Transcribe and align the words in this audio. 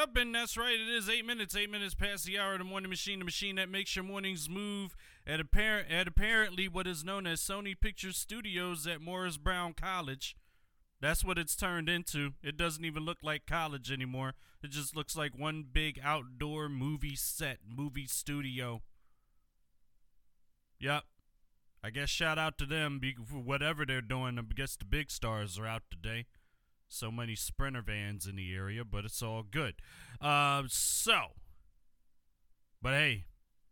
Yep, 0.00 0.16
and 0.16 0.34
that's 0.34 0.56
right. 0.56 0.80
It 0.80 0.88
is 0.88 1.10
eight 1.10 1.26
minutes, 1.26 1.54
eight 1.54 1.70
minutes 1.70 1.94
past 1.94 2.24
the 2.24 2.38
hour 2.38 2.56
the 2.56 2.64
morning 2.64 2.88
machine, 2.88 3.18
the 3.18 3.24
machine 3.26 3.56
that 3.56 3.68
makes 3.68 3.94
your 3.94 4.02
mornings 4.02 4.48
move 4.48 4.96
at 5.26 5.40
apparent 5.40 5.90
at 5.90 6.08
apparently 6.08 6.68
what 6.68 6.86
is 6.86 7.04
known 7.04 7.26
as 7.26 7.38
Sony 7.42 7.78
Pictures 7.78 8.16
Studios 8.16 8.86
at 8.86 9.02
Morris 9.02 9.36
Brown 9.36 9.74
College. 9.74 10.36
That's 11.02 11.22
what 11.22 11.36
it's 11.36 11.54
turned 11.54 11.90
into. 11.90 12.30
It 12.42 12.56
doesn't 12.56 12.84
even 12.84 13.04
look 13.04 13.18
like 13.22 13.44
college 13.44 13.92
anymore. 13.92 14.32
It 14.62 14.70
just 14.70 14.96
looks 14.96 15.16
like 15.16 15.38
one 15.38 15.66
big 15.70 16.00
outdoor 16.02 16.70
movie 16.70 17.16
set, 17.16 17.58
movie 17.68 18.06
studio. 18.06 18.80
Yep. 20.78 21.02
I 21.84 21.90
guess 21.90 22.08
shout 22.08 22.38
out 22.38 22.56
to 22.56 22.64
them 22.64 23.02
for 23.26 23.36
whatever 23.36 23.84
they're 23.84 24.00
doing. 24.00 24.38
I 24.38 24.42
guess 24.54 24.76
the 24.76 24.86
big 24.86 25.10
stars 25.10 25.58
are 25.58 25.66
out 25.66 25.82
today 25.90 26.24
so 26.90 27.10
many 27.10 27.34
sprinter 27.34 27.82
vans 27.82 28.26
in 28.26 28.36
the 28.36 28.54
area, 28.54 28.84
but 28.84 29.04
it's 29.04 29.22
all 29.22 29.42
good. 29.42 29.74
Uh, 30.20 30.64
so, 30.68 31.20
but 32.82 32.92
hey, 32.92 33.24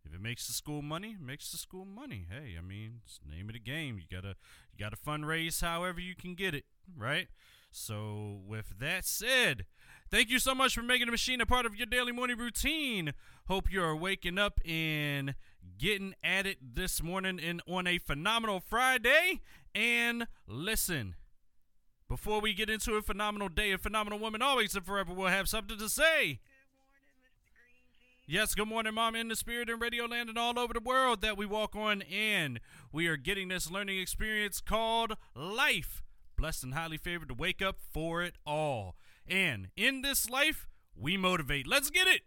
if 0.05 0.15
it 0.15 0.21
makes 0.21 0.47
the 0.47 0.53
school 0.53 0.81
money, 0.81 1.11
it 1.11 1.21
makes 1.21 1.51
the 1.51 1.59
school 1.59 1.85
money. 1.85 2.27
Hey, 2.31 2.55
I 2.57 2.63
mean, 2.63 3.01
it's 3.05 3.19
the 3.19 3.35
name 3.35 3.49
of 3.49 3.55
the 3.55 3.61
game. 3.61 3.99
You 3.99 4.05
gotta 4.11 4.37
you 4.73 4.79
gotta 4.79 4.97
fundraise 4.97 5.61
however 5.61 6.01
you 6.01 6.15
can 6.15 6.35
get 6.35 6.55
it, 6.55 6.65
right? 6.97 7.29
So, 7.71 8.41
with 8.47 8.79
that 8.79 9.05
said, 9.05 9.67
thank 10.11 10.31
you 10.31 10.39
so 10.39 10.55
much 10.55 10.75
for 10.75 10.83
making 10.83 11.07
the 11.07 11.13
machine 11.13 11.41
a 11.41 11.47
part 11.47 11.67
of 11.67 11.77
your 11.77 11.87
daily 11.87 12.13
morning 12.13 12.39
routine. 12.39 13.13
Hope 13.47 13.71
you're 13.71 13.95
waking 13.95 14.39
up 14.39 14.61
and 14.65 15.35
getting 15.77 16.15
at 16.25 16.47
it 16.47 16.59
this 16.75 17.03
morning 17.03 17.39
and 17.39 17.61
on 17.69 17.87
a 17.87 17.99
phenomenal 17.99 18.61
Friday. 18.61 19.43
And 19.75 20.27
listen, 20.47 21.15
before 22.09 22.41
we 22.41 22.55
get 22.55 22.71
into 22.71 22.95
a 22.95 23.03
phenomenal 23.03 23.49
day, 23.49 23.73
a 23.73 23.79
phenomenal 23.79 24.19
woman 24.19 24.43
always 24.43 24.75
and 24.75 24.85
forever 24.85 25.13
will 25.13 25.29
have 25.29 25.49
something 25.49 25.79
to 25.79 25.89
say. 25.89 26.41
Yes, 28.27 28.55
good 28.55 28.69
morning, 28.69 28.95
Mom, 28.95 29.15
in 29.15 29.29
the 29.29 29.37
spirit 29.37 29.71
and 29.71 29.81
radio 29.81 30.05
land 30.05 30.29
and 30.29 30.39
all 30.39 30.59
over 30.59 30.75
the 30.75 30.81
world 30.81 31.23
that 31.23 31.39
we 31.39 31.47
walk 31.47 31.75
on 31.75 32.03
in. 32.03 32.61
We 32.93 33.07
are 33.07 33.17
getting 33.17 33.49
this 33.49 33.71
learning 33.71 33.99
experience 33.99 34.61
called 34.61 35.15
life. 35.35 36.03
Blessed 36.37 36.65
and 36.65 36.75
highly 36.75 36.99
favored 36.99 37.29
to 37.29 37.35
wake 37.35 37.63
up 37.63 37.79
for 37.91 38.23
it 38.23 38.35
all. 38.47 38.97
And 39.27 39.69
in 39.77 40.03
this 40.03 40.29
life, 40.29 40.69
we 40.95 41.17
motivate. 41.17 41.67
Let's 41.67 41.91
get 41.91 42.07
it. 42.07 42.23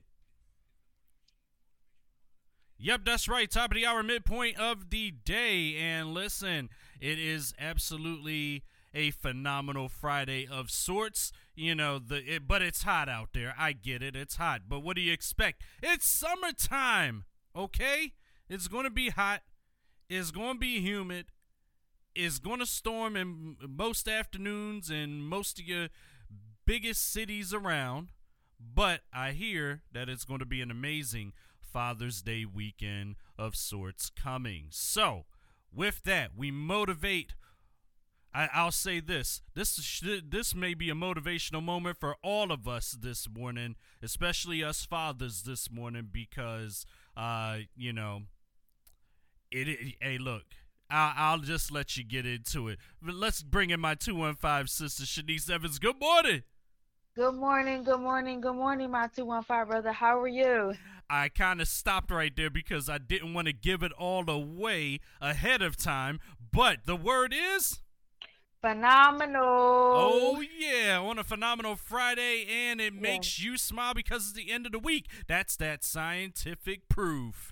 Yep, 2.80 3.02
that's 3.06 3.28
right. 3.28 3.50
Top 3.50 3.70
of 3.70 3.76
the 3.76 3.86
hour, 3.86 4.02
midpoint 4.02 4.60
of 4.60 4.90
the 4.90 5.12
day. 5.12 5.76
And 5.78 6.16
listen, 6.16 6.70
it 7.00 7.20
is 7.20 7.54
absolutely 7.60 8.64
a 8.94 9.12
phenomenal 9.12 9.90
Friday 9.90 10.48
of 10.50 10.70
sorts. 10.70 11.32
You 11.56 11.76
know, 11.76 12.00
the 12.00 12.36
it, 12.36 12.48
but 12.48 12.62
it's 12.62 12.84
hot 12.84 13.10
out 13.10 13.30
there. 13.34 13.54
I 13.58 13.74
get 13.74 14.02
it. 14.02 14.16
It's 14.16 14.38
hot. 14.38 14.62
But 14.68 14.82
what 14.82 14.96
do 14.96 15.02
you 15.02 15.14
expect? 15.14 15.62
It's 15.82 16.08
summertime. 16.08 17.26
Okay? 17.56 18.14
It's 18.50 18.68
going 18.68 18.84
to 18.84 18.92
be 18.92 19.10
hot. 19.10 19.42
It's 20.10 20.32
going 20.32 20.54
to 20.54 20.60
be 20.60 20.80
humid. 20.82 21.28
It's 22.14 22.40
going 22.40 22.60
to 22.60 22.66
storm 22.66 23.16
in 23.16 23.56
most 23.68 24.08
afternoons 24.08 24.90
in 24.90 25.22
most 25.22 25.60
of 25.60 25.66
your 25.66 25.88
biggest 26.66 27.12
cities 27.12 27.54
around. 27.54 28.10
But 28.60 29.02
I 29.14 29.32
hear 29.32 29.82
that 29.92 30.10
it's 30.10 30.26
going 30.26 30.40
to 30.40 30.46
be 30.46 30.62
an 30.62 30.70
amazing 30.70 31.34
Father's 31.60 32.22
Day 32.22 32.46
weekend 32.46 33.16
of 33.38 33.56
sorts 33.56 34.10
coming. 34.10 34.68
So, 34.70 35.26
with 35.74 36.04
that, 36.04 36.32
we 36.36 36.52
motivate 36.52 37.34
I, 38.34 38.64
will 38.64 38.72
say 38.72 39.00
this: 39.00 39.42
this 39.56 40.02
this 40.26 40.56
may 40.56 40.74
be 40.74 40.90
a 40.90 40.94
motivational 40.94 41.62
moment 41.62 41.98
for 42.00 42.16
all 42.24 42.52
of 42.52 42.68
us 42.68 42.92
this 42.92 43.28
morning, 43.30 43.76
especially 44.02 44.64
us 44.64 44.86
fathers 44.86 45.44
this 45.44 45.70
morning, 45.70 46.08
because 46.12 46.86
uh, 47.18 47.58
you 47.76 47.92
know, 47.92 48.24
it. 49.52 49.68
it 49.68 49.96
hey, 50.00 50.18
look, 50.18 50.44
I'll, 50.90 51.14
I'll 51.16 51.40
just 51.40 51.72
let 51.72 51.98
you 51.98 52.04
get 52.06 52.26
into 52.26 52.70
it. 52.70 52.80
But 53.02 53.16
let's 53.16 53.44
bring 53.44 53.70
in 53.70 53.82
my 53.82 53.96
two 53.96 54.16
one 54.16 54.36
five 54.36 54.70
sister 54.70 55.04
Shenice 55.04 55.50
Evans. 55.50 55.78
Good 55.78 56.00
morning. 56.00 56.44
Good 57.14 57.36
morning, 57.36 57.84
good 57.84 58.00
morning, 58.00 58.40
good 58.40 58.56
morning, 58.56 58.90
my 58.90 59.10
215 59.14 59.68
brother. 59.68 59.92
How 59.92 60.18
are 60.22 60.30
you? 60.30 60.76
I 61.10 61.28
kind 61.28 61.60
of 61.60 61.68
stopped 61.68 62.10
right 62.10 62.34
there 62.34 62.50
because 62.50 62.88
I 62.88 63.00
didn't 63.00 63.34
want 63.34 63.48
to 63.48 63.54
give 63.54 63.84
it 63.84 63.92
all 63.92 64.30
away 64.30 65.02
ahead 65.20 65.62
of 65.62 65.76
time. 65.76 66.22
But 66.54 66.86
the 66.86 66.96
word 66.96 67.34
is 67.38 67.82
Phenomenal. 68.62 69.42
Oh, 69.44 70.44
yeah. 70.58 71.00
On 71.00 71.18
a 71.18 71.24
phenomenal 71.24 71.76
Friday, 71.76 72.46
and 72.48 72.80
it 72.80 72.94
yeah. 72.94 73.02
makes 73.02 73.42
you 73.44 73.58
smile 73.58 73.96
because 73.96 74.28
it's 74.28 74.34
the 74.34 74.52
end 74.52 74.68
of 74.68 74.72
the 74.72 74.80
week. 74.80 75.08
That's 75.28 75.56
that 75.58 75.84
scientific 75.84 76.88
proof. 76.88 77.51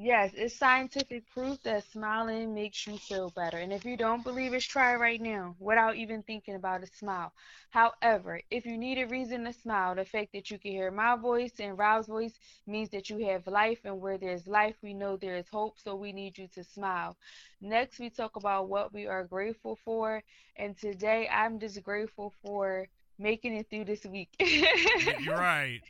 Yes, 0.00 0.34
it's 0.34 0.56
scientific 0.56 1.30
proof 1.30 1.62
that 1.64 1.84
smiling 1.84 2.54
makes 2.54 2.86
you 2.86 2.98
feel 2.98 3.30
better. 3.30 3.58
And 3.58 3.72
if 3.72 3.84
you 3.84 3.96
don't 3.96 4.24
believe 4.24 4.54
it, 4.54 4.62
try 4.62 4.96
right 4.96 5.20
now 5.20 5.56
without 5.60 5.96
even 5.96 6.22
thinking 6.22 6.56
about 6.56 6.82
a 6.84 6.86
smile. 6.86 7.32
However, 7.70 8.40
if 8.50 8.66
you 8.66 8.78
need 8.78 8.98
a 8.98 9.06
reason 9.06 9.44
to 9.44 9.52
smile, 9.52 9.94
the 9.96 10.04
fact 10.04 10.32
that 10.32 10.50
you 10.50 10.58
can 10.58 10.72
hear 10.72 10.90
my 10.90 11.16
voice 11.16 11.60
and 11.60 11.78
Rob's 11.78 12.08
voice 12.08 12.38
means 12.66 12.90
that 12.90 13.10
you 13.10 13.26
have 13.28 13.46
life. 13.46 13.80
And 13.84 14.00
where 14.00 14.18
there's 14.18 14.46
life, 14.48 14.76
we 14.82 14.94
know 14.94 15.16
there 15.16 15.36
is 15.36 15.48
hope. 15.50 15.78
So 15.78 15.94
we 15.96 16.12
need 16.12 16.38
you 16.38 16.48
to 16.54 16.64
smile. 16.64 17.16
Next, 17.60 17.98
we 18.00 18.10
talk 18.10 18.36
about 18.36 18.68
what 18.68 18.92
we 18.92 19.06
are 19.06 19.24
grateful 19.24 19.76
for. 19.76 20.22
And 20.56 20.76
today, 20.76 21.28
I'm 21.28 21.60
just 21.60 21.82
grateful 21.82 22.32
for 22.42 22.88
making 23.18 23.54
it 23.54 23.68
through 23.70 23.84
this 23.86 24.06
week. 24.06 24.30
right. 25.36 25.80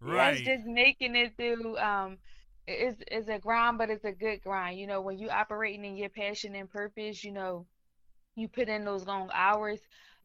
Yes, 0.04 0.40
just 0.42 0.64
making 0.66 1.16
it 1.16 1.36
through. 1.36 1.78
Um, 1.78 2.18
it's 2.68 3.02
it's 3.08 3.28
a 3.28 3.38
grind, 3.38 3.78
but 3.78 3.90
it's 3.90 4.04
a 4.04 4.12
good 4.12 4.42
grind. 4.42 4.78
You 4.78 4.86
know, 4.86 5.00
when 5.00 5.18
you 5.18 5.30
operating 5.30 5.84
in 5.84 5.96
your 5.96 6.10
passion 6.10 6.54
and 6.54 6.70
purpose, 6.70 7.24
you 7.24 7.32
know, 7.32 7.66
you 8.36 8.48
put 8.48 8.68
in 8.68 8.84
those 8.84 9.06
long 9.06 9.30
hours, 9.32 9.80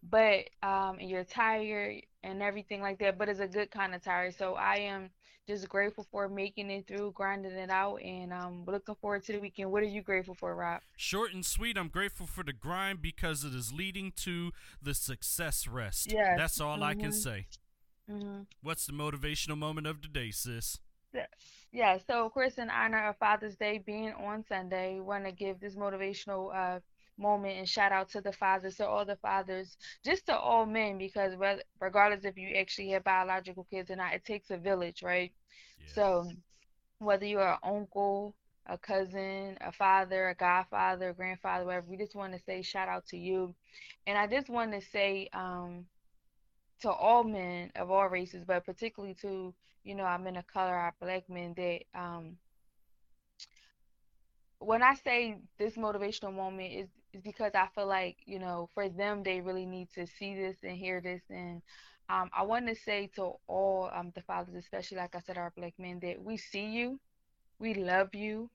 but 0.07 0.49
um, 0.61 0.97
and 0.99 1.09
you're 1.09 1.23
tired 1.23 2.01
and 2.23 2.41
everything 2.41 2.81
like 2.81 2.99
that. 2.99 3.17
But 3.17 3.29
it's 3.29 3.39
a 3.39 3.47
good 3.47 3.71
kind 3.71 3.95
of 3.95 4.03
tired. 4.03 4.35
So 4.35 4.55
I 4.55 4.75
am 4.75 5.09
just 5.47 5.67
grateful 5.69 6.05
for 6.11 6.27
making 6.27 6.69
it 6.69 6.87
through, 6.87 7.13
grinding 7.13 7.51
it 7.51 7.69
out, 7.69 8.01
and 8.01 8.33
um, 8.33 8.63
looking 8.65 8.95
forward 8.95 9.23
to 9.25 9.33
the 9.33 9.39
weekend. 9.39 9.71
What 9.71 9.83
are 9.83 9.87
you 9.87 10.01
grateful 10.01 10.35
for, 10.35 10.53
Rob? 10.55 10.81
Short 10.97 11.33
and 11.33 11.45
sweet. 11.45 11.77
I'm 11.77 11.87
grateful 11.87 12.25
for 12.25 12.43
the 12.43 12.53
grind 12.53 13.01
because 13.01 13.43
it 13.43 13.53
is 13.53 13.71
leading 13.71 14.11
to 14.17 14.51
the 14.81 14.93
success 14.93 15.67
rest. 15.67 16.11
Yeah, 16.11 16.35
that's 16.37 16.59
all 16.59 16.75
mm-hmm. 16.75 16.83
I 16.83 16.93
can 16.93 17.11
mm-hmm. 17.11 17.11
say. 17.11 17.47
Mm-hmm. 18.11 18.41
What's 18.61 18.85
the 18.85 18.93
motivational 18.93 19.57
moment 19.57 19.87
of 19.87 20.01
the 20.01 20.09
day, 20.09 20.31
sis? 20.31 20.77
Yeah, 21.13 21.25
so 21.97 22.25
of 22.25 22.33
course, 22.33 22.57
in 22.57 22.69
honor 22.69 23.09
of 23.09 23.17
Father's 23.17 23.55
Day 23.55 23.79
being 23.79 24.13
on 24.13 24.43
Sunday, 24.47 24.95
we 24.95 25.01
want 25.01 25.25
to 25.25 25.31
give 25.31 25.59
this 25.59 25.75
motivational 25.75 26.53
uh, 26.55 26.79
moment 27.17 27.57
and 27.57 27.67
shout 27.67 27.91
out 27.91 28.09
to 28.09 28.21
the 28.21 28.31
fathers, 28.31 28.75
to 28.77 28.87
all 28.87 29.05
the 29.05 29.15
fathers, 29.17 29.77
just 30.03 30.25
to 30.27 30.37
all 30.37 30.65
men, 30.65 30.97
because 30.97 31.33
regardless 31.79 32.25
if 32.25 32.37
you 32.37 32.55
actually 32.55 32.89
have 32.89 33.03
biological 33.03 33.65
kids 33.69 33.89
or 33.91 33.95
not, 33.95 34.13
it 34.13 34.25
takes 34.25 34.51
a 34.51 34.57
village, 34.57 35.01
right? 35.03 35.31
Yes. 35.79 35.93
So 35.95 36.29
whether 36.99 37.25
you're 37.25 37.53
an 37.53 37.57
uncle, 37.63 38.35
a 38.67 38.77
cousin, 38.77 39.57
a 39.61 39.71
father, 39.71 40.29
a 40.29 40.35
godfather, 40.35 41.09
a 41.09 41.13
grandfather, 41.13 41.65
whatever, 41.65 41.87
we 41.89 41.97
just 41.97 42.15
want 42.15 42.33
to 42.33 42.39
say 42.45 42.61
shout 42.61 42.87
out 42.87 43.05
to 43.07 43.17
you. 43.17 43.55
And 44.07 44.17
I 44.17 44.27
just 44.27 44.49
want 44.49 44.71
to 44.73 44.81
say 44.81 45.29
um, 45.33 45.85
to 46.83 46.91
all 46.91 47.23
men 47.23 47.71
of 47.75 47.91
all 47.91 48.07
races, 48.07 48.43
but 48.45 48.65
particularly 48.65 49.15
to, 49.15 49.53
you 49.83 49.95
know, 49.95 50.03
our 50.03 50.19
men 50.19 50.37
of 50.37 50.47
color, 50.47 50.75
our 50.75 50.93
black 51.01 51.29
men, 51.29 51.53
that 51.57 51.81
um, 51.95 52.37
when 54.59 54.83
I 54.83 54.93
say 54.95 55.37
this 55.57 55.75
motivational 55.75 56.33
moment 56.33 56.73
is 56.73 56.89
is 57.13 57.21
because 57.21 57.51
I 57.53 57.67
feel 57.75 57.87
like 57.87 58.17
you 58.25 58.39
know 58.39 58.69
for 58.73 58.89
them 58.89 59.23
they 59.23 59.41
really 59.41 59.65
need 59.65 59.89
to 59.95 60.07
see 60.07 60.35
this 60.35 60.57
and 60.63 60.77
hear 60.77 61.01
this. 61.01 61.21
And 61.29 61.61
um, 62.09 62.29
I 62.35 62.43
want 62.43 62.67
to 62.67 62.75
say 62.75 63.09
to 63.15 63.33
all 63.47 63.89
um, 63.93 64.11
the 64.15 64.21
fathers, 64.21 64.55
especially 64.55 64.97
like 64.97 65.15
I 65.15 65.19
said, 65.21 65.37
our 65.37 65.53
black 65.55 65.73
men, 65.77 65.99
that 66.01 66.21
we 66.21 66.37
see 66.37 66.65
you, 66.65 66.99
we 67.59 67.73
love 67.75 68.13
you, 68.13 68.49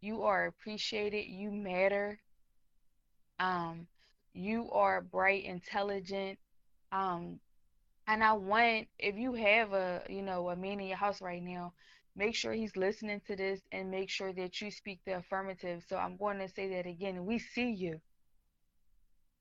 you 0.00 0.22
are 0.22 0.46
appreciated, 0.46 1.26
you 1.26 1.50
matter, 1.50 2.18
um, 3.38 3.86
you 4.34 4.70
are 4.72 5.02
bright, 5.02 5.44
intelligent, 5.44 6.38
um, 6.92 7.40
and 8.06 8.24
I 8.24 8.34
want 8.34 8.88
if 8.98 9.16
you 9.16 9.34
have 9.34 9.72
a 9.72 10.02
you 10.08 10.22
know 10.22 10.50
a 10.50 10.56
man 10.56 10.80
in 10.80 10.88
your 10.88 10.96
house 10.98 11.20
right 11.22 11.42
now, 11.42 11.74
make 12.16 12.34
sure 12.36 12.52
he's 12.52 12.76
listening 12.76 13.20
to 13.26 13.36
this 13.36 13.60
and 13.72 13.90
make 13.90 14.10
sure 14.10 14.32
that 14.34 14.60
you 14.60 14.70
speak 14.70 15.00
the 15.06 15.18
affirmative. 15.18 15.84
So 15.88 15.96
I'm 15.96 16.16
going 16.16 16.38
to 16.40 16.48
say 16.48 16.68
that 16.76 16.86
again. 16.86 17.24
We 17.26 17.38
see 17.38 17.72
you. 17.72 18.00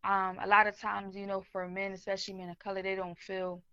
Um, 0.03 0.39
a 0.41 0.47
lot 0.47 0.67
of 0.67 0.79
times, 0.79 1.15
you 1.15 1.27
know, 1.27 1.41
for 1.51 1.67
men, 1.67 1.91
especially 1.93 2.35
men 2.35 2.49
of 2.49 2.59
color, 2.59 2.81
they 2.83 2.95
don't 2.95 3.17
feel 3.19 3.63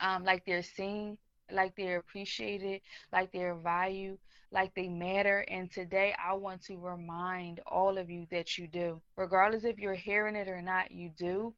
um, 0.00 0.24
like 0.24 0.44
they're 0.46 0.62
seen, 0.62 1.18
like 1.52 1.74
they're 1.76 1.98
appreciated, 1.98 2.82
like 3.12 3.32
they're 3.32 3.54
valued, 3.56 4.18
like 4.52 4.74
they 4.74 4.88
matter. 4.88 5.40
And 5.48 5.70
today, 5.72 6.14
I 6.22 6.34
want 6.34 6.62
to 6.64 6.78
remind 6.78 7.60
all 7.66 7.98
of 7.98 8.10
you 8.10 8.26
that 8.30 8.58
you 8.58 8.68
do, 8.68 9.02
regardless 9.16 9.64
if 9.64 9.78
you're 9.78 9.94
hearing 9.94 10.36
it 10.36 10.48
or 10.48 10.62
not. 10.62 10.92
You 10.92 11.10
do, 11.18 11.54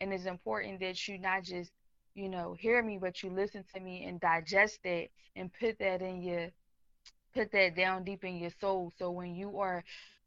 and 0.00 0.12
it's 0.12 0.26
important 0.26 0.80
that 0.80 1.08
you 1.08 1.18
not 1.18 1.44
just 1.44 1.72
you 2.14 2.30
know, 2.30 2.54
hear 2.58 2.82
me, 2.82 2.98
but 2.98 3.22
you 3.22 3.30
listen 3.30 3.62
to 3.74 3.80
me 3.80 4.04
and 4.06 4.18
digest 4.20 4.80
it 4.84 5.10
and 5.36 5.52
put 5.60 5.78
that 5.78 6.00
in 6.00 6.22
your 6.22 6.48
put 7.34 7.52
that 7.52 7.76
down 7.76 8.04
deep 8.04 8.24
in 8.24 8.36
your 8.38 8.50
soul. 8.60 8.92
So 8.98 9.10
when 9.10 9.34
you 9.34 9.58
are 9.58 9.84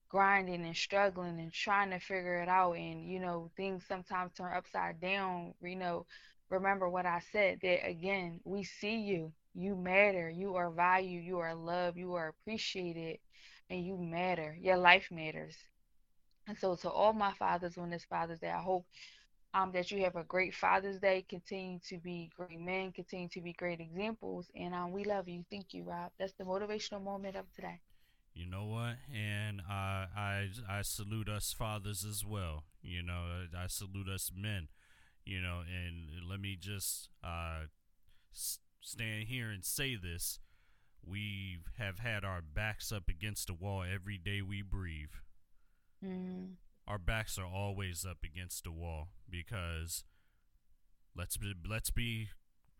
grinding 0.09 0.65
and 0.65 0.75
struggling 0.75 1.39
and 1.39 1.51
trying 1.53 1.89
to 1.91 1.99
figure 1.99 2.41
it 2.41 2.49
out 2.49 2.73
and 2.73 3.07
you 3.07 3.19
know 3.19 3.51
things 3.55 3.83
sometimes 3.87 4.33
turn 4.33 4.55
upside 4.55 4.99
down 4.99 5.53
you 5.61 5.75
know 5.75 6.05
remember 6.49 6.89
what 6.89 7.05
i 7.05 7.19
said 7.31 7.59
that 7.61 7.85
again 7.87 8.39
we 8.43 8.63
see 8.63 8.97
you. 8.97 9.31
You 9.55 9.75
matter. 9.75 10.29
You 10.29 10.55
are 10.55 10.69
valued. 10.71 11.25
You 11.25 11.39
are 11.39 11.55
loved. 11.55 11.97
You 11.97 12.13
are 12.13 12.29
appreciated. 12.29 13.19
And 13.69 13.85
you 13.85 13.97
matter. 13.97 14.55
Your 14.61 14.77
life 14.77 15.09
matters. 15.11 15.57
And 16.47 16.57
so 16.57 16.75
to 16.77 16.89
all 16.89 17.13
my 17.13 17.33
fathers 17.33 17.77
on 17.77 17.89
this 17.89 18.05
father's 18.05 18.39
day 18.39 18.49
i 18.49 18.61
hope 18.61 18.85
um, 19.53 19.71
that 19.71 19.91
you 19.91 20.03
have 20.03 20.15
a 20.15 20.23
great 20.23 20.53
Father's 20.53 20.99
Day. 20.99 21.25
Continue 21.27 21.79
to 21.89 21.97
be 21.97 22.29
great 22.35 22.59
men. 22.59 22.91
Continue 22.91 23.29
to 23.29 23.41
be 23.41 23.53
great 23.53 23.79
examples. 23.79 24.47
And 24.55 24.73
um, 24.73 24.91
we 24.91 25.03
love 25.03 25.27
you. 25.27 25.43
Thank 25.49 25.73
you, 25.73 25.83
Rob. 25.83 26.11
That's 26.19 26.33
the 26.33 26.43
motivational 26.43 27.03
moment 27.03 27.35
of 27.35 27.45
today. 27.55 27.81
You 28.33 28.45
know 28.45 28.65
what? 28.65 28.95
And 29.13 29.61
uh, 29.61 30.05
I 30.15 30.49
I 30.69 30.81
salute 30.83 31.27
us 31.27 31.51
fathers 31.51 32.05
as 32.05 32.23
well. 32.23 32.63
You 32.81 33.01
know, 33.03 33.47
I 33.57 33.67
salute 33.67 34.07
us 34.07 34.31
men. 34.35 34.67
You 35.25 35.41
know, 35.41 35.61
and 35.61 36.29
let 36.29 36.39
me 36.39 36.57
just 36.59 37.09
uh, 37.23 37.63
stand 38.31 39.27
here 39.27 39.49
and 39.49 39.65
say 39.65 39.95
this: 39.95 40.39
we 41.05 41.57
have 41.77 41.99
had 41.99 42.23
our 42.23 42.41
backs 42.41 42.91
up 42.91 43.09
against 43.09 43.47
the 43.47 43.53
wall 43.53 43.83
every 43.83 44.17
day 44.17 44.41
we 44.41 44.61
breathe. 44.61 45.09
Mm 46.05 46.55
our 46.89 46.97
backs 46.97 47.37
are 47.37 47.45
always 47.45 48.03
up 48.03 48.17
against 48.23 48.63
the 48.63 48.71
wall 48.71 49.09
because 49.29 50.03
let's 51.15 51.37
be, 51.37 51.53
let's 51.69 51.91
be 51.91 52.29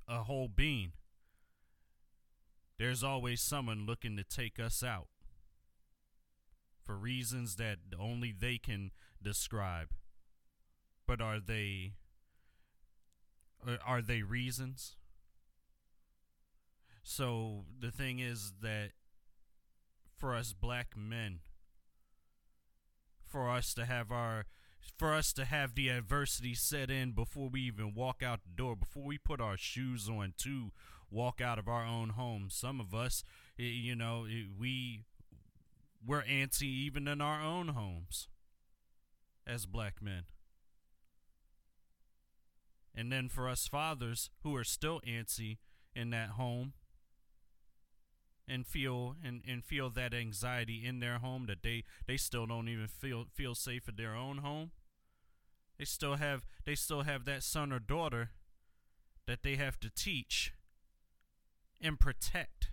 a 0.07 0.23
whole 0.23 0.47
being. 0.47 0.93
There's 2.79 3.03
always 3.03 3.39
someone 3.39 3.85
looking 3.85 4.17
to 4.17 4.23
take 4.23 4.59
us 4.59 4.81
out 4.81 5.09
for 6.83 6.97
reasons 6.97 7.57
that 7.57 7.77
only 7.99 8.33
they 8.37 8.57
can 8.57 8.89
describe. 9.21 9.89
But 11.05 11.21
are 11.21 11.39
they 11.39 11.93
uh, 13.67 13.77
are 13.85 14.01
they 14.01 14.23
reasons? 14.23 14.95
So 17.03 17.65
the 17.79 17.91
thing 17.91 18.19
is 18.19 18.53
that 18.61 18.91
for 20.17 20.33
us 20.33 20.53
black 20.53 20.95
men 20.97 21.41
for 23.29 23.49
us 23.49 23.73
to 23.75 23.85
have 23.85 24.11
our 24.11 24.45
for 24.97 25.13
us 25.13 25.31
to 25.33 25.45
have 25.45 25.75
the 25.75 25.89
adversity 25.89 26.53
set 26.53 26.89
in 26.89 27.11
before 27.11 27.49
we 27.49 27.61
even 27.61 27.93
walk 27.93 28.23
out 28.23 28.41
the 28.43 28.55
door, 28.55 28.75
before 28.75 29.03
we 29.03 29.17
put 29.17 29.39
our 29.39 29.57
shoes 29.57 30.09
on 30.09 30.33
to 30.37 30.71
walk 31.11 31.41
out 31.41 31.59
of 31.59 31.67
our 31.67 31.85
own 31.85 32.09
home. 32.09 32.47
Some 32.49 32.79
of 32.79 32.93
us, 32.93 33.23
you 33.57 33.95
know, 33.95 34.25
we 34.57 35.03
we're 36.05 36.23
antsy 36.23 36.63
even 36.63 37.07
in 37.07 37.21
our 37.21 37.41
own 37.41 37.69
homes 37.69 38.27
as 39.45 39.65
black 39.65 40.01
men. 40.01 40.23
And 42.95 43.11
then 43.11 43.29
for 43.29 43.47
us 43.47 43.67
fathers 43.67 44.29
who 44.43 44.55
are 44.55 44.63
still 44.63 45.01
antsy 45.07 45.57
in 45.95 46.09
that 46.09 46.29
home, 46.31 46.73
and 48.49 48.65
feel 48.65 49.15
and, 49.23 49.41
and 49.47 49.63
feel 49.63 49.89
that 49.91 50.13
anxiety 50.13 50.83
in 50.85 50.99
their 50.99 51.19
home 51.19 51.45
that 51.47 51.63
they, 51.63 51.83
they 52.07 52.17
still 52.17 52.45
don't 52.45 52.67
even 52.67 52.87
feel 52.87 53.25
feel 53.33 53.55
safe 53.55 53.87
at 53.87 53.97
their 53.97 54.15
own 54.15 54.39
home. 54.39 54.71
They 55.77 55.85
still 55.85 56.15
have 56.15 56.45
they 56.65 56.75
still 56.75 57.03
have 57.03 57.25
that 57.25 57.43
son 57.43 57.71
or 57.71 57.79
daughter 57.79 58.31
that 59.27 59.43
they 59.43 59.55
have 59.55 59.79
to 59.81 59.89
teach 59.89 60.53
and 61.81 61.99
protect. 61.99 62.71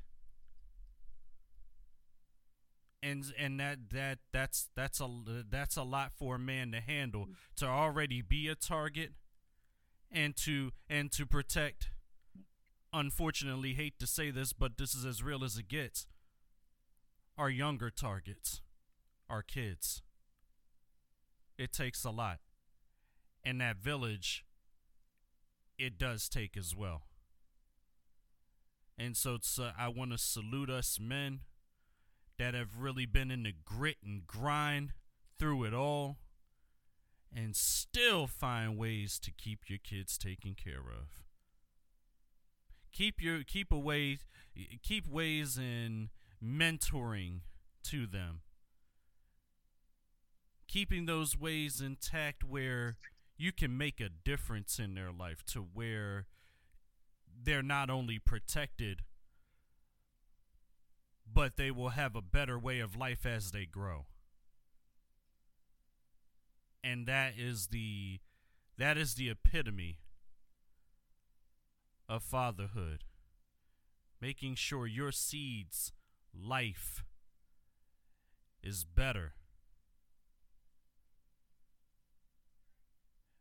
And 3.02 3.24
and 3.38 3.60
that 3.60 3.90
that 3.92 4.18
that's 4.32 4.70
that's 4.74 5.00
a 5.00 5.08
that's 5.48 5.76
a 5.76 5.84
lot 5.84 6.12
for 6.18 6.36
a 6.36 6.38
man 6.38 6.72
to 6.72 6.80
handle 6.80 7.28
to 7.56 7.66
already 7.66 8.22
be 8.22 8.48
a 8.48 8.54
target 8.54 9.12
and 10.10 10.34
to 10.38 10.72
and 10.88 11.12
to 11.12 11.26
protect 11.26 11.90
unfortunately 12.96 13.74
hate 13.74 13.98
to 13.98 14.06
say 14.06 14.30
this, 14.30 14.52
but 14.52 14.78
this 14.78 14.94
is 14.94 15.04
as 15.04 15.22
real 15.22 15.44
as 15.44 15.58
it 15.58 15.68
gets. 15.68 16.06
Our 17.36 17.50
younger 17.50 17.90
targets, 17.90 18.62
our 19.28 19.42
kids. 19.42 20.02
It 21.58 21.72
takes 21.72 22.04
a 22.04 22.10
lot. 22.10 22.38
And 23.44 23.60
that 23.60 23.76
village, 23.76 24.44
it 25.78 25.98
does 25.98 26.28
take 26.28 26.56
as 26.56 26.74
well. 26.74 27.02
And 28.98 29.14
so 29.14 29.36
uh, 29.58 29.72
I 29.78 29.88
want 29.88 30.12
to 30.12 30.18
salute 30.18 30.70
us 30.70 30.98
men 30.98 31.40
that 32.38 32.54
have 32.54 32.78
really 32.78 33.06
been 33.06 33.30
in 33.30 33.42
the 33.42 33.54
grit 33.64 33.98
and 34.04 34.26
grind 34.26 34.94
through 35.38 35.64
it 35.64 35.74
all 35.74 36.16
and 37.34 37.54
still 37.54 38.26
find 38.26 38.78
ways 38.78 39.18
to 39.18 39.30
keep 39.30 39.68
your 39.68 39.78
kids 39.78 40.16
taken 40.16 40.54
care 40.54 40.80
of 40.80 41.25
keep 42.96 43.20
your 43.20 43.42
keep 43.44 43.70
away 43.70 44.18
keep 44.82 45.06
ways 45.06 45.58
in 45.58 46.08
mentoring 46.42 47.40
to 47.84 48.06
them. 48.06 48.40
Keeping 50.68 51.06
those 51.06 51.38
ways 51.38 51.80
intact 51.80 52.42
where 52.42 52.96
you 53.36 53.52
can 53.52 53.76
make 53.76 54.00
a 54.00 54.08
difference 54.08 54.78
in 54.78 54.94
their 54.94 55.12
life 55.12 55.44
to 55.46 55.60
where 55.60 56.26
they're 57.42 57.62
not 57.62 57.90
only 57.90 58.18
protected 58.18 59.02
but 61.32 61.56
they 61.56 61.70
will 61.70 61.90
have 61.90 62.16
a 62.16 62.22
better 62.22 62.58
way 62.58 62.78
of 62.80 62.96
life 62.96 63.26
as 63.26 63.50
they 63.50 63.66
grow. 63.66 64.06
And 66.82 67.06
that 67.06 67.34
is 67.36 67.68
the 67.68 68.20
that 68.78 68.96
is 68.96 69.14
the 69.14 69.28
epitome 69.28 69.98
of 72.08 72.22
fatherhood, 72.22 73.04
making 74.20 74.54
sure 74.54 74.86
your 74.86 75.12
seed's 75.12 75.92
life 76.34 77.04
is 78.62 78.84
better. 78.84 79.32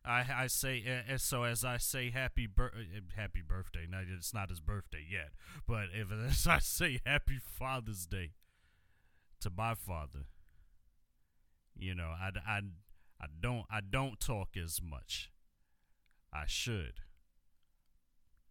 I 0.03 0.25
I 0.31 0.47
say 0.47 0.83
uh, 1.11 1.17
so 1.17 1.43
as 1.43 1.65
I 1.65 1.77
say 1.77 2.11
happy 2.11 2.45
bir- 2.47 2.73
eh, 2.77 2.99
happy 3.15 3.41
birthday. 3.41 3.87
Now 3.89 4.01
it's 4.07 4.33
not 4.33 4.49
his 4.49 4.59
birthday 4.59 5.03
yet, 5.09 5.31
but 5.67 5.85
if 5.93 6.11
as 6.29 6.45
I 6.47 6.59
say 6.59 6.99
happy 7.05 7.39
Father's 7.39 8.05
Day 8.05 8.33
to 9.41 9.49
my 9.49 9.73
father, 9.73 10.27
you 11.75 11.95
know 11.95 12.13
I, 12.19 12.29
I, 12.47 12.61
I 13.19 13.25
don't 13.41 13.65
I 13.71 13.79
don't 13.81 14.19
talk 14.19 14.49
as 14.55 14.79
much. 14.81 15.31
I 16.31 16.43
should 16.45 17.01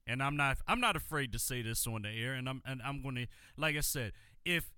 and 0.07 0.23
I'm 0.23 0.37
not 0.37 0.59
I'm 0.67 0.81
not 0.81 0.97
afraid 0.97 1.33
to 1.33 1.39
say 1.39 1.63
this 1.63 1.87
on 1.87 2.03
the 2.03 2.09
air 2.09 2.35
and 2.35 2.49
I'm 2.49 2.63
and 2.67 2.81
I'm 2.83 3.03
going 3.03 3.15
to 3.17 3.27
like 3.57 3.77
I 3.77 3.81
said 3.81 4.13
if 4.45 4.71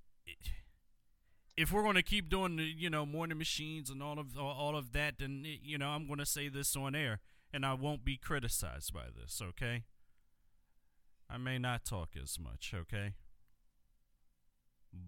if 1.57 1.73
we're 1.73 1.83
going 1.83 1.95
to 1.95 2.03
keep 2.03 2.29
doing 2.29 2.57
the, 2.57 2.65
you 2.65 2.91
know 2.91 3.05
morning 3.07 3.39
machines 3.39 3.91
and 3.91 4.03
all 4.03 4.19
of 4.19 4.39
all 4.39 4.77
of 4.77 4.93
that 4.93 5.19
then 5.19 5.45
you 5.63 5.79
know 5.79 5.89
I'm 5.89 6.07
going 6.07 6.19
to 6.19 6.27
say 6.27 6.49
this 6.49 6.77
on 6.77 6.95
air 6.95 7.21
and 7.53 7.65
I 7.65 7.75
won't 7.75 8.05
be 8.05 8.17
criticized 8.17 8.93
by 8.93 9.07
this 9.15 9.41
okay? 9.43 9.85
I 11.29 11.39
may 11.39 11.59
not 11.59 11.85
talk 11.85 12.11
as 12.23 12.39
much 12.39 12.73
okay? 12.75 13.15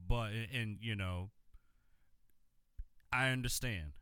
But 0.08 0.32
and 0.52 0.78
you 0.80 0.96
know 0.96 1.30
I 3.12 3.30
understand. 3.30 3.92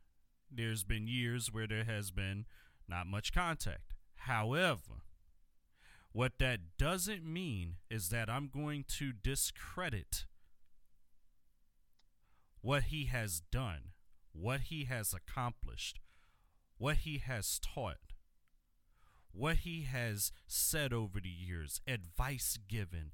There's 0.49 0.83
been 0.83 1.07
years 1.07 1.53
where 1.53 1.67
there 1.67 1.83
has 1.83 2.09
been 2.09 2.45
not 2.87 3.05
much 3.05 3.33
contact. 3.33 3.93
However 4.15 5.03
what 6.11 6.39
that 6.39 6.59
doesn't 6.77 7.23
mean 7.25 7.75
is 7.89 8.09
that 8.09 8.29
I'm 8.29 8.49
going 8.53 8.85
to 8.97 9.11
discredit 9.13 10.25
what 12.61 12.83
he 12.83 13.05
has 13.05 13.41
done, 13.51 13.91
what 14.33 14.61
he 14.61 14.85
has 14.85 15.13
accomplished, 15.13 15.99
what 16.77 16.97
he 16.97 17.19
has 17.19 17.59
taught, 17.59 18.13
what 19.31 19.57
he 19.57 19.83
has 19.83 20.31
said 20.47 20.91
over 20.91 21.19
the 21.19 21.29
years, 21.29 21.81
advice 21.87 22.57
given, 22.67 23.11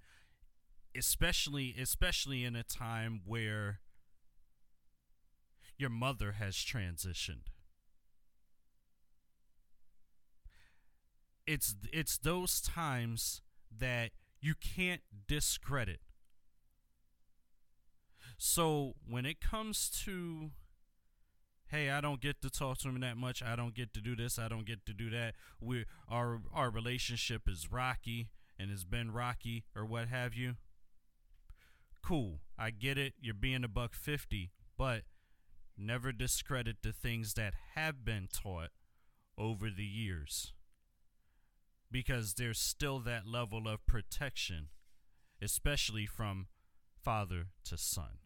especially 0.97 1.75
especially 1.79 2.45
in 2.45 2.55
a 2.55 2.63
time 2.63 3.21
where 3.25 3.79
your 5.77 5.89
mother 5.89 6.33
has 6.33 6.55
transitioned. 6.55 7.47
It's 11.45 11.75
it's 11.91 12.17
those 12.17 12.61
times 12.61 13.41
that 13.75 14.11
you 14.41 14.53
can't 14.55 15.01
discredit. 15.27 15.99
So 18.37 18.95
when 19.07 19.25
it 19.25 19.39
comes 19.39 19.89
to 20.05 20.51
hey, 21.67 21.89
I 21.89 22.01
don't 22.01 22.21
get 22.21 22.39
to 22.43 22.51
talk 22.51 22.77
to 22.79 22.89
him 22.89 22.99
that 22.99 23.17
much. 23.17 23.41
I 23.41 23.55
don't 23.55 23.73
get 23.73 23.95
to 23.95 24.01
do 24.01 24.15
this. 24.15 24.37
I 24.37 24.47
don't 24.47 24.65
get 24.65 24.85
to 24.85 24.93
do 24.93 25.09
that. 25.09 25.33
We 25.59 25.85
our 26.09 26.41
our 26.53 26.69
relationship 26.69 27.43
is 27.47 27.71
rocky 27.71 28.29
and 28.59 28.69
has 28.69 28.83
been 28.83 29.11
rocky 29.11 29.63
or 29.75 29.85
what 29.85 30.07
have 30.07 30.33
you. 30.35 30.55
Cool. 32.03 32.41
I 32.59 32.69
get 32.69 32.97
it. 32.97 33.13
You're 33.19 33.33
being 33.33 33.63
a 33.63 33.67
buck 33.67 33.95
50, 33.95 34.51
but 34.77 35.03
never 35.77 36.11
discredit 36.11 36.77
the 36.83 36.91
things 36.91 37.33
that 37.33 37.53
have 37.75 38.05
been 38.05 38.27
taught 38.31 38.69
over 39.37 39.69
the 39.69 39.85
years. 39.85 40.53
Because 41.93 42.33
there's 42.33 42.57
still 42.57 42.97
that 43.01 43.27
level 43.27 43.67
of 43.67 43.85
protection, 43.85 44.69
especially 45.39 46.07
from 46.07 46.47
father 47.03 47.49
to 47.65 47.77
son. 47.77 48.17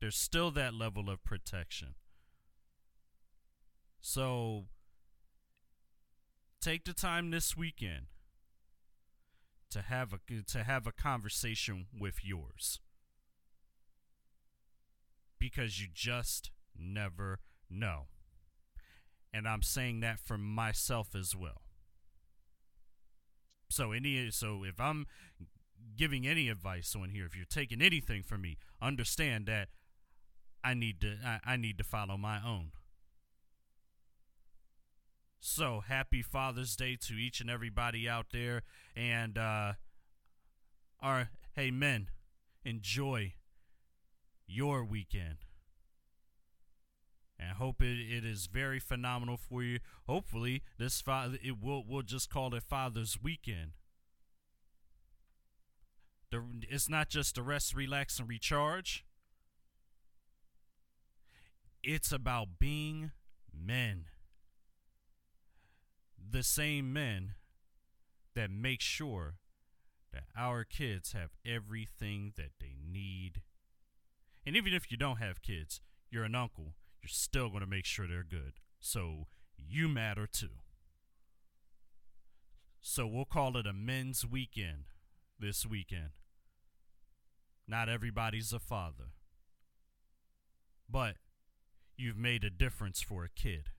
There's 0.00 0.16
still 0.16 0.50
that 0.50 0.74
level 0.74 1.08
of 1.08 1.22
protection. 1.22 1.94
So 4.00 4.64
take 6.60 6.84
the 6.84 6.92
time 6.92 7.30
this 7.30 7.56
weekend 7.56 8.06
to 9.70 9.82
have 9.82 10.12
a 10.12 10.42
to 10.42 10.64
have 10.64 10.88
a 10.88 10.92
conversation 10.92 11.86
with 11.96 12.24
yours. 12.24 12.80
Because 15.38 15.80
you 15.80 15.86
just 15.94 16.50
never 16.76 17.38
know. 17.70 18.08
And 19.32 19.46
I'm 19.46 19.62
saying 19.62 20.00
that 20.00 20.18
for 20.18 20.36
myself 20.36 21.14
as 21.14 21.36
well. 21.36 21.62
So 23.68 23.92
any 23.92 24.30
so 24.30 24.64
if 24.64 24.80
I'm 24.80 25.06
giving 25.96 26.26
any 26.26 26.48
advice 26.48 26.94
on 26.96 27.10
here, 27.10 27.26
if 27.26 27.36
you're 27.36 27.44
taking 27.44 27.82
anything 27.82 28.22
from 28.22 28.42
me, 28.42 28.56
understand 28.80 29.46
that 29.46 29.68
I 30.64 30.74
need 30.74 31.00
to 31.02 31.16
I, 31.24 31.40
I 31.44 31.56
need 31.56 31.78
to 31.78 31.84
follow 31.84 32.16
my 32.16 32.40
own. 32.44 32.72
So 35.40 35.80
happy 35.86 36.22
Father's 36.22 36.76
Day 36.76 36.96
to 37.02 37.14
each 37.14 37.40
and 37.40 37.50
everybody 37.50 38.08
out 38.08 38.26
there. 38.32 38.62
And 38.96 39.36
uh 39.38 39.74
our 41.00 41.30
hey 41.54 41.70
men, 41.70 42.08
enjoy 42.64 43.34
your 44.46 44.84
weekend. 44.84 45.47
And 47.38 47.52
hope 47.52 47.80
it, 47.82 47.98
it 48.00 48.24
is 48.24 48.46
very 48.46 48.80
phenomenal 48.80 49.36
for 49.36 49.62
you. 49.62 49.78
Hopefully 50.08 50.62
this 50.76 51.00
father 51.00 51.38
it 51.42 51.62
will 51.62 51.84
we'll 51.86 52.02
just 52.02 52.30
call 52.30 52.54
it 52.54 52.62
Father's 52.64 53.18
Weekend. 53.22 53.72
The, 56.30 56.42
it's 56.68 56.88
not 56.90 57.08
just 57.08 57.36
to 57.36 57.42
rest, 57.42 57.74
relax, 57.74 58.18
and 58.18 58.28
recharge. 58.28 59.04
It's 61.82 62.12
about 62.12 62.58
being 62.58 63.12
men 63.54 64.06
the 66.30 66.42
same 66.42 66.92
men 66.92 67.34
that 68.34 68.50
make 68.50 68.80
sure 68.80 69.36
that 70.12 70.24
our 70.36 70.64
kids 70.64 71.12
have 71.12 71.30
everything 71.46 72.32
that 72.36 72.52
they 72.60 72.76
need. 72.86 73.42
And 74.46 74.56
even 74.56 74.72
if 74.74 74.90
you 74.90 74.96
don't 74.96 75.18
have 75.18 75.42
kids, 75.42 75.80
you're 76.10 76.24
an 76.24 76.34
uncle, 76.34 76.74
you're 77.08 77.14
still 77.14 77.48
going 77.48 77.62
to 77.62 77.66
make 77.66 77.86
sure 77.86 78.06
they're 78.06 78.22
good. 78.22 78.54
So 78.80 79.28
you 79.56 79.88
matter 79.88 80.26
too. 80.26 80.60
So 82.82 83.06
we'll 83.06 83.24
call 83.24 83.56
it 83.56 83.66
a 83.66 83.72
men's 83.72 84.26
weekend 84.26 84.84
this 85.40 85.64
weekend. 85.64 86.10
Not 87.66 87.88
everybody's 87.88 88.52
a 88.52 88.58
father, 88.58 89.12
but 90.88 91.14
you've 91.96 92.18
made 92.18 92.44
a 92.44 92.50
difference 92.50 93.00
for 93.00 93.24
a 93.24 93.28
kid 93.28 93.70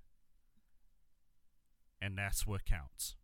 and 2.02 2.18
that's 2.18 2.48
what 2.48 2.66
counts. 2.66 3.16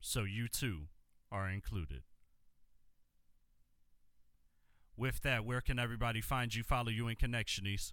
So 0.00 0.24
you 0.24 0.48
too 0.48 0.88
are 1.30 1.48
included. 1.48 2.02
With 4.94 5.22
that, 5.22 5.44
where 5.46 5.62
can 5.62 5.78
everybody 5.78 6.20
find 6.20 6.54
you, 6.54 6.62
follow 6.62 6.90
you, 6.90 7.08
and 7.08 7.18
Connectionies? 7.18 7.92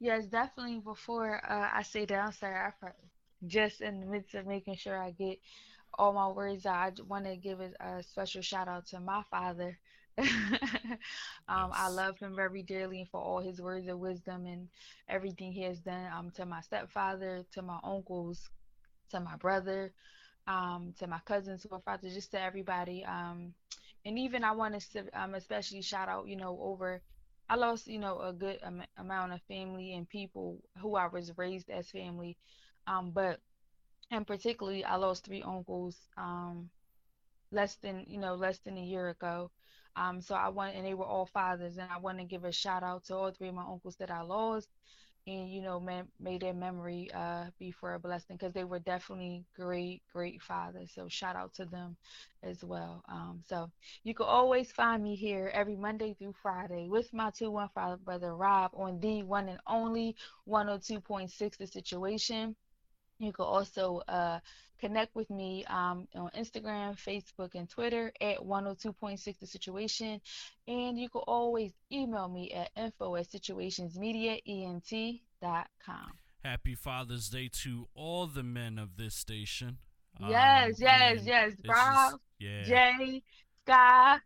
Yes, 0.00 0.26
definitely. 0.26 0.80
Before 0.80 1.36
uh, 1.50 1.70
I 1.72 1.82
say 1.82 2.04
that, 2.06 2.18
I'm 2.18 2.32
sorry, 2.32 2.56
I 2.56 2.72
just 3.46 3.80
in 3.80 4.00
the 4.00 4.06
midst 4.06 4.34
of 4.34 4.46
making 4.46 4.76
sure 4.76 5.00
I 5.00 5.10
get 5.12 5.38
all 5.98 6.12
my 6.12 6.28
words 6.28 6.66
out, 6.66 7.00
I 7.00 7.02
want 7.04 7.26
to 7.26 7.36
give 7.36 7.60
a, 7.60 8.02
special 8.02 8.42
shout 8.42 8.68
out 8.68 8.86
to 8.88 9.00
my 9.00 9.22
father. 9.30 9.78
um. 11.48 11.70
I 11.72 11.88
love 11.88 12.18
him 12.18 12.34
very 12.36 12.62
dearly 12.62 13.08
for 13.10 13.20
all 13.20 13.40
his 13.40 13.60
words 13.60 13.88
of 13.88 13.98
wisdom 13.98 14.46
and 14.46 14.68
everything 15.08 15.52
he 15.52 15.62
has 15.62 15.80
done. 15.80 16.10
Um, 16.12 16.30
to 16.32 16.46
my 16.46 16.60
stepfather, 16.60 17.44
to 17.52 17.62
my 17.62 17.78
uncles, 17.84 18.48
to 19.10 19.20
my 19.20 19.36
brother, 19.36 19.92
um, 20.46 20.94
to 20.98 21.06
my 21.06 21.20
cousins 21.26 21.64
who 21.64 21.74
are 21.76 21.80
fathers, 21.82 22.14
just 22.14 22.32
to 22.32 22.40
everybody. 22.42 23.04
Um, 23.04 23.54
and 24.04 24.18
even 24.18 24.44
I 24.44 24.52
want 24.52 24.80
to 24.80 25.06
um, 25.14 25.34
especially 25.34 25.82
shout 25.82 26.08
out, 26.08 26.28
you 26.28 26.36
know, 26.36 26.58
over. 26.62 27.02
I 27.48 27.56
lost, 27.56 27.86
you 27.86 27.98
know, 27.98 28.20
a 28.20 28.32
good 28.32 28.58
am- 28.62 28.84
amount 28.96 29.32
of 29.32 29.42
family 29.42 29.94
and 29.94 30.08
people 30.08 30.60
who 30.78 30.96
I 30.96 31.06
was 31.08 31.36
raised 31.36 31.70
as 31.70 31.90
family, 31.90 32.36
um, 32.86 33.10
but 33.12 33.40
and 34.10 34.26
particularly 34.26 34.84
I 34.84 34.96
lost 34.96 35.24
three 35.24 35.42
uncles 35.42 36.08
um, 36.16 36.70
less 37.50 37.76
than 37.76 38.04
you 38.08 38.18
know 38.18 38.34
less 38.34 38.58
than 38.60 38.76
a 38.78 38.82
year 38.82 39.08
ago. 39.10 39.50
Um, 39.96 40.20
so 40.20 40.34
I 40.34 40.48
want, 40.48 40.76
and 40.76 40.86
they 40.86 40.94
were 40.94 41.06
all 41.06 41.26
fathers, 41.26 41.76
and 41.78 41.90
I 41.90 41.98
want 41.98 42.18
to 42.18 42.24
give 42.24 42.44
a 42.44 42.52
shout 42.52 42.82
out 42.82 43.04
to 43.04 43.16
all 43.16 43.30
three 43.32 43.48
of 43.48 43.54
my 43.54 43.64
uncles 43.64 43.96
that 43.96 44.10
I 44.10 44.22
lost, 44.22 44.68
and 45.28 45.50
you 45.50 45.60
know, 45.60 45.78
made 45.78 46.06
may 46.20 46.38
their 46.38 46.54
memory 46.54 47.10
uh, 47.14 47.46
be 47.58 47.70
for 47.70 47.94
a 47.94 47.98
blessing 47.98 48.36
because 48.36 48.54
they 48.54 48.64
were 48.64 48.78
definitely 48.78 49.44
great, 49.54 50.02
great 50.12 50.42
fathers. 50.42 50.92
So 50.94 51.08
shout 51.08 51.36
out 51.36 51.54
to 51.54 51.66
them 51.66 51.96
as 52.42 52.64
well. 52.64 53.04
Um, 53.08 53.42
so 53.46 53.70
you 54.04 54.14
can 54.14 54.26
always 54.26 54.72
find 54.72 55.02
me 55.02 55.16
here 55.16 55.50
every 55.52 55.76
Monday 55.76 56.14
through 56.18 56.34
Friday 56.42 56.88
with 56.88 57.12
my 57.12 57.30
two 57.30 57.50
one 57.50 57.68
father 57.74 57.98
brother 57.98 58.34
Rob 58.34 58.72
on 58.74 59.00
the 59.00 59.22
one 59.22 59.48
and 59.48 59.60
only 59.66 60.16
102.6 60.48 61.58
The 61.58 61.66
Situation. 61.66 62.56
You 63.18 63.32
can 63.32 63.44
also 63.44 64.02
uh, 64.06 64.38
connect 64.80 65.14
with 65.14 65.28
me 65.30 65.64
um, 65.66 66.08
on 66.14 66.30
Instagram, 66.36 66.96
Facebook, 66.96 67.54
and 67.54 67.68
Twitter 67.68 68.10
at 68.20 68.38
102.6 68.38 69.38
The 69.38 69.46
Situation. 69.46 70.20
And 70.66 70.98
you 70.98 71.08
can 71.08 71.20
always 71.26 71.70
email 71.92 72.28
me 72.28 72.50
at 72.52 72.70
info 72.76 73.16
at 73.16 73.28
situationsmediaent.com. 73.28 76.12
Happy 76.44 76.76
Father's 76.76 77.28
Day 77.28 77.50
to 77.64 77.88
all 77.94 78.26
the 78.26 78.44
men 78.44 78.78
of 78.78 78.96
this 78.96 79.14
station. 79.14 79.76
Yes, 80.20 80.70
um, 80.70 80.74
yes, 80.80 81.20
yes. 81.24 81.52
Rob, 81.68 82.18
yeah. 82.38 82.62
Jay, 82.64 83.22
Sky, 83.64 84.18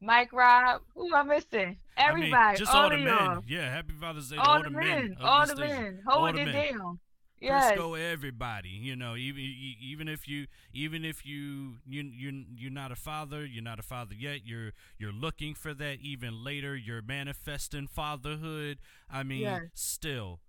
Mike 0.00 0.32
Rob. 0.32 0.82
Who 0.94 1.06
am 1.06 1.14
I 1.14 1.22
missing? 1.34 1.76
Everybody. 1.96 2.34
I 2.34 2.48
mean, 2.48 2.56
just 2.56 2.74
all, 2.74 2.82
all 2.82 2.90
the 2.90 2.98
men. 2.98 3.42
Yeah, 3.48 3.70
happy 3.70 3.92
Father's 3.92 4.30
Day 4.30 4.36
to 4.36 4.42
all, 4.42 4.56
all 4.56 4.62
the 4.62 4.70
men. 4.70 4.80
men 4.80 5.16
all 5.20 5.46
the 5.46 5.56
men. 5.56 6.02
Hold 6.06 6.38
it 6.38 6.52
down 6.52 6.98
yes. 7.44 7.72
Crisco, 7.72 8.12
everybody. 8.12 8.68
You 8.68 8.96
know, 8.96 9.16
even 9.16 9.42
even 9.80 10.08
if 10.08 10.26
you 10.26 10.46
even 10.72 11.04
if 11.04 11.24
you 11.24 11.76
you 11.86 12.02
you 12.02 12.44
you're 12.56 12.70
not 12.72 12.92
a 12.92 12.96
father, 12.96 13.44
you're 13.44 13.62
not 13.62 13.78
a 13.78 13.82
father 13.82 14.14
yet. 14.14 14.40
You're 14.44 14.72
you're 14.98 15.12
looking 15.12 15.54
for 15.54 15.74
that. 15.74 15.98
Even 16.00 16.42
later, 16.42 16.76
you're 16.76 17.02
manifesting 17.02 17.86
fatherhood. 17.86 18.78
I 19.10 19.22
mean, 19.22 19.42
yes. 19.42 19.62
still, 19.74 20.40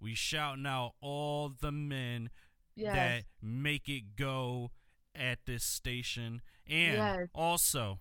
we 0.00 0.14
shouting 0.14 0.66
out 0.66 0.92
all 1.00 1.52
the 1.60 1.72
men 1.72 2.30
yes. 2.74 2.94
that 2.94 3.24
make 3.42 3.88
it 3.88 4.16
go 4.16 4.70
at 5.14 5.38
this 5.46 5.64
station, 5.64 6.42
and 6.68 7.28
also 7.34 7.98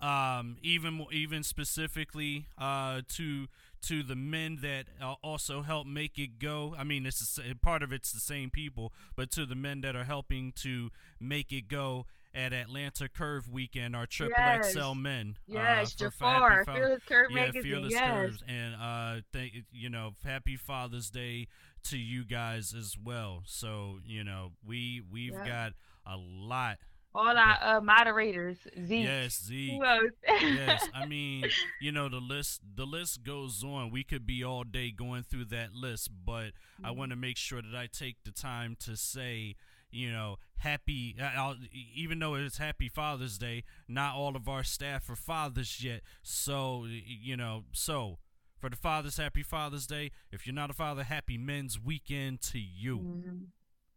um, 0.00 0.56
even 0.62 1.06
even 1.12 1.42
specifically 1.42 2.46
uh, 2.58 3.02
to 3.08 3.46
to 3.82 4.02
the 4.02 4.16
men 4.16 4.58
that 4.62 4.86
uh, 5.02 5.14
also 5.22 5.62
help 5.62 5.86
make 5.86 6.18
it 6.18 6.38
go. 6.38 6.74
I 6.78 6.84
mean, 6.84 7.06
it's 7.06 7.38
part 7.62 7.82
of 7.82 7.92
it's 7.92 8.12
the 8.12 8.20
same 8.20 8.50
people, 8.50 8.92
but 9.16 9.30
to 9.32 9.46
the 9.46 9.54
men 9.54 9.80
that 9.82 9.96
are 9.96 10.04
helping 10.04 10.52
to 10.62 10.90
make 11.18 11.52
it 11.52 11.68
go 11.68 12.06
at 12.34 12.52
Atlanta 12.52 13.08
Curve 13.08 13.48
Weekend, 13.50 13.96
our 13.96 14.06
Triple 14.06 14.36
yes. 14.38 14.72
XL 14.72 14.94
men. 14.94 15.36
Uh, 15.48 15.54
yes, 15.54 15.94
uh, 15.94 16.04
Jafar, 16.04 16.64
Fearless 16.64 17.02
Curve 17.08 17.30
yeah, 17.30 17.36
Magazine. 17.36 17.62
Fearless 17.62 17.92
yes. 17.92 18.10
Curves, 18.10 18.44
and 18.46 18.74
uh, 18.74 19.20
th- 19.32 19.64
you 19.72 19.88
know, 19.88 20.14
Happy 20.24 20.56
Father's 20.56 21.10
Day 21.10 21.48
to 21.84 21.98
you 21.98 22.24
guys 22.24 22.74
as 22.76 22.96
well. 23.02 23.42
So 23.46 23.98
you 24.04 24.22
know, 24.22 24.52
we 24.64 25.02
we've 25.10 25.34
got 25.34 25.72
a 26.06 26.16
lot 26.16 26.78
all 27.14 27.36
our 27.36 27.58
uh, 27.60 27.80
moderators, 27.80 28.58
Zeke. 28.86 29.04
Yes, 29.04 29.42
Zeke. 29.44 29.80
yes, 30.28 30.88
I 30.94 31.06
mean, 31.08 31.44
you 31.80 31.92
know, 31.92 32.08
the 32.08 32.20
list 32.20 32.60
the 32.76 32.84
list 32.86 33.24
goes 33.24 33.64
on. 33.64 33.90
We 33.90 34.04
could 34.04 34.26
be 34.26 34.44
all 34.44 34.64
day 34.64 34.90
going 34.90 35.24
through 35.24 35.46
that 35.46 35.74
list, 35.74 36.10
but 36.24 36.46
mm-hmm. 36.46 36.86
I 36.86 36.90
want 36.92 37.10
to 37.10 37.16
make 37.16 37.36
sure 37.36 37.60
that 37.62 37.76
I 37.76 37.88
take 37.92 38.16
the 38.24 38.30
time 38.30 38.76
to 38.80 38.96
say, 38.96 39.56
you 39.90 40.12
know, 40.12 40.36
happy. 40.58 41.16
Uh, 41.20 41.30
I'll, 41.36 41.56
even 41.94 42.20
though 42.20 42.34
it's 42.34 42.58
Happy 42.58 42.88
Father's 42.88 43.38
Day, 43.38 43.64
not 43.88 44.14
all 44.14 44.36
of 44.36 44.48
our 44.48 44.62
staff 44.62 45.10
are 45.10 45.16
fathers 45.16 45.82
yet. 45.82 46.02
So, 46.22 46.86
you 46.86 47.36
know, 47.36 47.64
so 47.72 48.18
For 48.60 48.68
the 48.68 48.76
fathers, 48.76 49.16
happy 49.16 49.42
Father's 49.42 49.86
Day. 49.86 50.10
If 50.30 50.46
you're 50.46 50.54
not 50.54 50.68
a 50.70 50.74
father, 50.74 51.02
happy 51.02 51.38
Men's 51.38 51.80
Weekend 51.80 52.42
to 52.42 52.58
you. 52.58 52.98
Mm-hmm. 52.98 53.36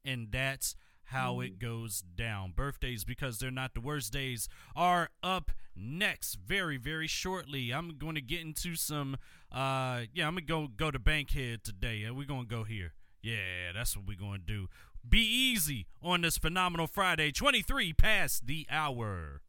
And 0.05 0.32
that's 0.32 0.75
how 1.05 1.39
it 1.39 1.60
goes 1.60 2.03
down. 2.15 2.53
Birthdays, 2.55 3.03
because 3.03 3.39
they're 3.39 3.51
not 3.51 3.74
the 3.74 3.81
worst 3.81 4.13
days, 4.13 4.48
are 4.75 5.10
up 5.22 5.51
next 5.75 6.36
very, 6.36 6.77
very 6.77 7.07
shortly. 7.07 7.72
I'm 7.72 7.98
going 7.98 8.15
to 8.15 8.22
get 8.22 8.41
into 8.41 8.75
some. 8.75 9.17
Uh, 9.51 10.01
yeah, 10.13 10.27
I'm 10.27 10.36
gonna 10.36 10.41
go 10.41 10.67
go 10.67 10.91
to 10.91 11.00
Bankhead 11.00 11.63
today. 11.63 12.10
We're 12.10 12.25
gonna 12.25 12.45
go 12.45 12.63
here. 12.63 12.93
Yeah, 13.22 13.72
that's 13.74 13.95
what 13.95 14.07
we're 14.07 14.17
gonna 14.17 14.39
do. 14.39 14.67
Be 15.07 15.19
easy 15.19 15.88
on 16.01 16.22
this 16.22 16.38
phenomenal 16.38 16.88
Friday, 16.88 17.31
23 17.31 17.93
past 17.93 18.48
the 18.48 18.65
hour. 18.69 19.41